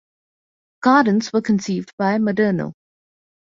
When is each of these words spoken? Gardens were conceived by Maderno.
Gardens 0.81 1.31
were 1.31 1.43
conceived 1.43 1.93
by 1.95 2.17
Maderno. 2.17 2.73